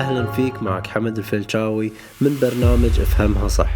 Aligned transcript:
وسهلا 0.00 0.32
فيك 0.32 0.62
معك 0.62 0.86
حمد 0.86 1.18
الفلشاوي 1.18 1.92
من 2.20 2.38
برنامج 2.40 3.00
أفهمها 3.00 3.48
صح. 3.48 3.70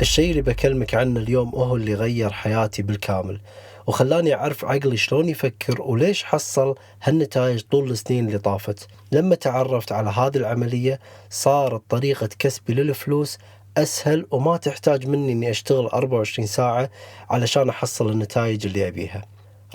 الشيء 0.00 0.30
اللي 0.30 0.42
بكلمك 0.42 0.94
عنه 0.94 1.20
اليوم 1.20 1.48
هو 1.48 1.76
اللي 1.76 1.94
غير 1.94 2.30
حياتي 2.30 2.82
بالكامل 2.82 3.40
وخلاني 3.86 4.34
أعرف 4.34 4.64
عقلي 4.64 4.96
شلون 4.96 5.28
يفكر 5.28 5.82
وليش 5.82 6.24
حصل 6.24 6.74
هالنتائج 7.02 7.60
طول 7.60 7.90
السنين 7.90 8.26
اللي 8.26 8.38
طافت. 8.38 8.88
لما 9.12 9.34
تعرفت 9.34 9.92
على 9.92 10.10
هذه 10.10 10.36
العملية 10.36 11.00
صارت 11.30 11.82
طريقة 11.88 12.28
كسبي 12.38 12.74
للفلوس 12.74 13.38
أسهل 13.76 14.26
وما 14.30 14.56
تحتاج 14.56 15.06
مني 15.06 15.32
أني 15.32 15.50
أشتغل 15.50 15.86
24 15.86 16.46
ساعة 16.46 16.90
علشان 17.30 17.68
أحصل 17.68 18.10
النتائج 18.10 18.66
اللي 18.66 18.88
أبيها. 18.88 19.24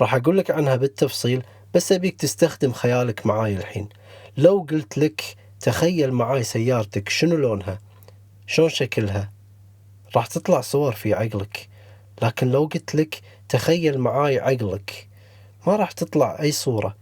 راح 0.01 0.15
أقول 0.15 0.37
لك 0.37 0.51
عنها 0.51 0.75
بالتفصيل 0.75 1.43
بس 1.73 1.91
أبيك 1.91 2.15
تستخدم 2.19 2.71
خيالك 2.71 3.25
معاي 3.25 3.55
الحين. 3.55 3.89
لو 4.37 4.65
قلت 4.69 4.97
لك 4.97 5.40
تخيل 5.61 6.11
معاي 6.11 6.43
سيارتك 6.43 7.09
شنو 7.09 7.35
لونها؟ 7.35 7.79
شلون 8.47 8.69
شكلها؟ 8.69 9.31
راح 10.15 10.27
تطلع 10.27 10.61
صور 10.61 10.91
في 10.91 11.13
عقلك 11.13 11.69
لكن 12.21 12.47
لو 12.47 12.65
قلت 12.65 12.95
لك 12.95 13.21
تخيل 13.49 13.97
معاي 13.97 14.39
عقلك 14.39 15.07
ما 15.67 15.75
راح 15.75 15.91
تطلع 15.91 16.39
أي 16.41 16.51
صورة. 16.51 16.95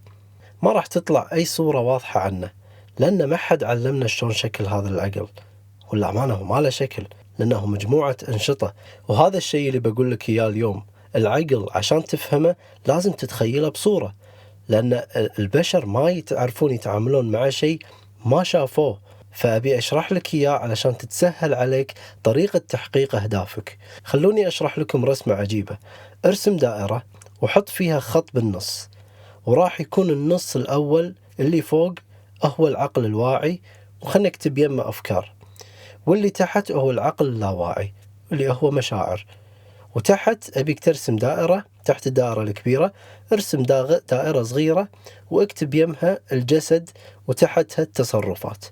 ما 0.61 0.71
راح 0.71 0.85
تطلع 0.85 1.29
أي 1.33 1.45
صورة 1.45 1.79
واضحة 1.79 2.19
عنه 2.19 2.51
لأن 2.99 3.23
ما 3.23 3.37
حد 3.37 3.63
علمنا 3.63 4.07
شلون 4.07 4.33
شكل 4.33 4.65
هذا 4.65 4.89
العقل. 4.89 5.27
والأمانة 5.91 6.33
هو 6.33 6.43
ما 6.43 6.61
له 6.61 6.69
شكل 6.69 7.07
لأنه 7.39 7.65
مجموعة 7.65 8.17
أنشطة. 8.29 8.73
وهذا 9.07 9.37
الشيء 9.37 9.67
اللي 9.67 9.79
بقول 9.79 10.11
لك 10.11 10.29
إياه 10.29 10.47
اليوم 10.47 10.83
العقل 11.15 11.67
عشان 11.71 12.03
تفهمه 12.03 12.55
لازم 12.87 13.11
تتخيله 13.11 13.69
بصورة 13.69 14.15
لأن 14.67 15.03
البشر 15.39 15.85
ما 15.85 16.09
يتعرفون 16.09 16.71
يتعاملون 16.71 17.31
مع 17.31 17.49
شيء 17.49 17.79
ما 18.25 18.43
شافوه. 18.43 18.99
فأبي 19.31 19.77
أشرح 19.77 20.11
لك 20.11 20.33
إياه 20.33 20.51
علشان 20.51 20.97
تتسهل 20.97 21.53
عليك 21.53 21.93
طريقة 22.23 22.59
تحقيق 22.59 23.15
أهدافك. 23.15 23.77
خلوني 24.03 24.47
أشرح 24.47 24.79
لكم 24.79 25.05
رسمة 25.05 25.33
عجيبة. 25.33 25.77
ارسم 26.25 26.57
دائرة 26.57 27.03
وحط 27.41 27.69
فيها 27.69 27.99
خط 27.99 28.29
بالنص. 28.33 28.89
وراح 29.45 29.81
يكون 29.81 30.09
النص 30.09 30.55
الأول 30.55 31.15
اللي 31.39 31.61
فوق 31.61 31.93
هو 32.43 32.67
العقل 32.67 33.05
الواعي 33.05 33.61
وخلنا 34.01 34.27
نكتب 34.27 34.57
يمه 34.57 34.89
أفكار. 34.89 35.31
واللي 36.05 36.29
تحت 36.29 36.71
هو 36.71 36.91
العقل 36.91 37.25
اللاواعي 37.27 37.93
اللي 38.31 38.49
هو 38.51 38.71
مشاعر. 38.71 39.25
وتحت 39.95 40.57
أبيك 40.57 40.79
ترسم 40.79 41.15
دائرة 41.15 41.65
تحت 41.89 42.07
الدائرة 42.07 42.41
الكبيرة 42.41 42.93
ارسم 43.33 43.63
دائرة 43.63 44.43
صغيرة 44.43 44.87
واكتب 45.31 45.73
يمها 45.73 46.19
الجسد 46.31 46.89
وتحتها 47.27 47.83
التصرفات. 47.83 48.65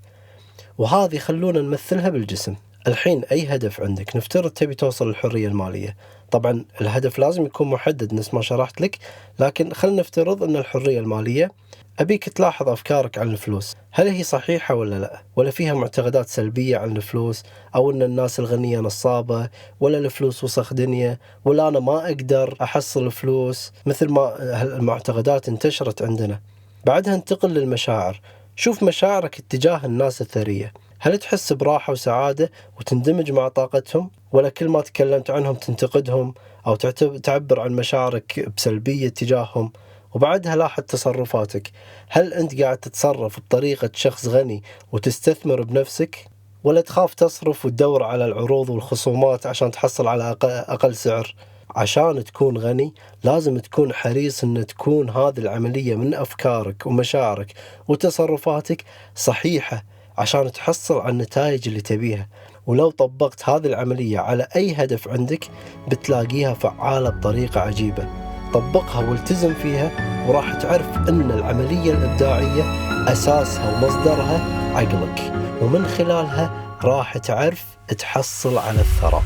وهذه 0.78 1.18
خلونا 1.18 1.62
نمثلها 1.62 2.10
بالجسم. 2.10 2.56
الحين 2.88 3.24
أي 3.32 3.48
هدف 3.48 3.82
عندك؟ 3.82 4.16
نفترض 4.16 4.50
تبي 4.50 4.76
توصل 4.76 5.08
للحرية 5.08 5.48
المالية. 5.48 5.96
طبعا 6.32 6.66
الهدف 6.82 7.20
لازم 7.20 7.46
يكون 7.46 7.68
محدد 7.68 8.14
نفس 8.14 8.34
ما 8.34 8.42
شرحت 8.42 8.82
لك 8.82 8.98
لكن 9.40 9.74
خلينا 9.74 10.00
نفترض 10.00 10.44
أن 10.44 10.56
الحرية 10.56 11.00
المالية 11.00 11.52
أبيك 12.00 12.30
تلاحظ 12.30 12.70
أفكارك 12.70 13.18
عن 13.18 13.30
الفلوس. 13.30 13.76
هل 13.92 14.08
هي 14.08 14.24
صحيحة 14.24 14.76
ولا 14.76 15.00
لا؟ 15.00 15.22
ولا 15.36 15.52
فيها 15.52 15.74
معتقدات 15.74 16.30
سلبية 16.30 16.78
عن 16.78 16.98
الفلوس 16.98 17.44
أو 17.76 17.92
أن 17.92 18.02
الناس 18.02 18.40
الغنية 18.40 18.80
نصابة 18.80 19.50
ولا 19.80 19.98
الفلوس 19.98 20.44
وسخ 20.44 20.74
دنيا 20.74 21.18
ولا 21.46 21.68
أنا 21.68 21.80
ما 21.80 22.06
أقدر 22.06 22.56
أحصل 22.62 23.12
فلوس 23.12 23.72
مثل 23.86 24.10
ما 24.10 24.36
المعتقدات 24.64 25.50
انتشرت 25.50 26.02
عندنا. 26.02 26.40
بعدها 26.86 27.16
انتقل 27.16 27.50
للمشاعر. 27.50 28.22
شوف 28.56 28.84
مشاعرك 28.84 29.40
اتجاه 29.40 29.86
الناس 29.86 30.22
الثرية. 30.22 30.74
هل 31.00 31.18
تحس 31.18 31.54
براحة 31.54 31.94
وسعادة 31.94 32.52
وتندمج 32.80 33.32
مع 33.32 33.48
طاقتهم؟ 33.48 34.12
ولا 34.32 34.50
كل 34.50 34.70
ما 34.70 34.82
تكلمت 34.82 35.30
عنهم 35.30 35.56
تنتقدهم 35.56 36.34
أو 36.68 36.76
تعبر 37.24 37.60
عن 37.60 37.72
مشاعرك 37.72 38.50
بسلبية 38.58 39.10
تجاههم؟ 39.10 39.72
وبعدها 40.14 40.56
لاحظ 40.56 40.84
تصرفاتك. 40.84 41.72
هل 42.10 42.34
أنت 42.34 42.62
قاعد 42.62 42.78
تتصرف 42.78 43.40
بطريقة 43.40 43.90
شخص 43.94 44.28
غني 44.28 44.64
وتستثمر 44.92 45.62
بنفسك؟ 45.62 46.28
ولا 46.64 46.82
تخاف 46.82 47.14
تصرف 47.14 47.66
وتدور 47.66 48.04
على 48.04 48.26
العروض 48.26 48.70
والخصومات 48.70 49.46
عشان 49.46 49.72
تحصل 49.72 50.08
على 50.08 50.36
أقل 50.44 50.96
سعر؟ 50.96 51.36
عشان 51.76 52.24
تكون 52.24 52.58
غني 52.58 52.94
لازم 53.24 53.58
تكون 53.58 53.94
حريص 53.94 54.44
إن 54.44 54.66
تكون 54.66 55.10
هذه 55.10 55.38
العملية 55.38 55.96
من 55.96 56.14
أفكارك 56.14 56.86
ومشاعرك 56.86 57.54
وتصرفاتك 57.88 58.84
صحيحة 59.16 59.84
عشان 60.18 60.52
تحصل 60.52 61.00
على 61.00 61.10
النتائج 61.10 61.68
اللي 61.68 61.82
تبيها. 61.82 62.28
ولو 62.68 62.90
طبقت 62.90 63.50
هذه 63.50 63.68
العملية 63.68 64.20
على 64.20 64.48
أي 64.56 64.74
هدف 64.74 65.08
عندك 65.08 65.48
بتلاقيها 65.88 66.54
فعالة 66.54 67.10
بطريقة 67.10 67.62
عجيبة. 67.62 68.08
طبقها 68.54 69.10
والتزم 69.10 69.54
فيها 69.54 69.92
وراح 70.28 70.54
تعرف 70.54 70.98
أن 71.10 71.32
العملية 71.32 71.92
الإبداعية 71.92 72.64
أساسها 73.12 73.78
ومصدرها 73.78 74.40
عقلك. 74.78 75.34
ومن 75.62 75.86
خلالها 75.86 76.78
راح 76.84 77.18
تعرف 77.18 77.66
تحصل 77.98 78.58
على 78.58 78.80
الثراء. 78.80 79.24